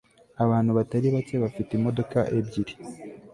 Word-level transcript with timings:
abantu 0.43 0.71
batari 0.77 1.07
bake 1.15 1.35
bafite 1.43 1.71
imodoka 1.75 2.17
ebyiri 2.37 2.73